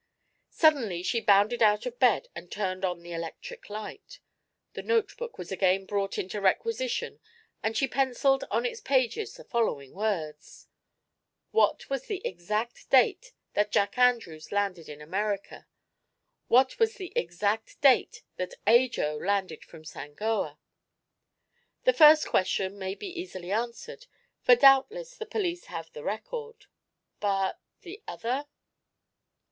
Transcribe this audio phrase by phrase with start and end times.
[0.49, 4.19] Suddenly she bounded out of bed and turned on the electric light.
[4.73, 7.19] The notebook was again brought into requisition
[7.61, 10.67] and she penciled on its pages the following words:
[11.51, 15.67] "What was the exact date that Jack Andrews landed in America?
[16.47, 20.57] What was the exact date that Ajo landed from Sangoa?
[21.83, 24.07] The first question may be easily answered,
[24.41, 26.65] for doubtless the police have the record.
[27.19, 28.47] But the other?"